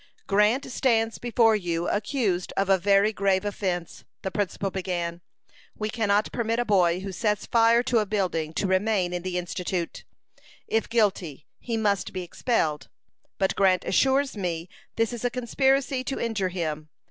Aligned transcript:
"Grant 0.25 0.65
stands 0.71 1.19
before 1.19 1.55
you 1.55 1.87
accused 1.87 2.51
of 2.57 2.69
a 2.69 2.79
very 2.79 3.13
grave 3.13 3.45
offence," 3.45 4.03
the 4.23 4.31
principal 4.31 4.71
began. 4.71 5.21
"We 5.77 5.91
cannot 5.91 6.31
permit 6.31 6.57
a 6.57 6.65
boy 6.65 7.01
who 7.01 7.11
sets 7.11 7.45
fire 7.45 7.83
to 7.83 7.99
a 7.99 8.07
building 8.07 8.51
to 8.55 8.65
remain 8.65 9.13
in 9.13 9.21
the 9.21 9.37
Institute. 9.37 10.03
If 10.65 10.89
guilty, 10.89 11.45
he 11.59 11.77
must 11.77 12.13
be 12.13 12.23
expelled. 12.23 12.89
But 13.37 13.55
Grant 13.55 13.85
assures 13.85 14.35
me 14.35 14.69
this 14.95 15.13
is 15.13 15.23
a 15.23 15.29
conspiracy 15.29 16.03
to 16.05 16.19
injure 16.19 16.49
him. 16.49 16.89